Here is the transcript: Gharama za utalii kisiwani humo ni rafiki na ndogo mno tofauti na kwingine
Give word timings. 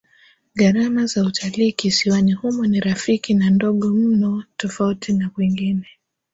Gharama 0.55 1.05
za 1.05 1.23
utalii 1.23 1.71
kisiwani 1.71 2.33
humo 2.33 2.65
ni 2.65 2.79
rafiki 2.79 3.33
na 3.33 3.49
ndogo 3.49 3.87
mno 3.89 4.43
tofauti 4.57 5.13
na 5.13 5.29
kwingine 5.29 5.87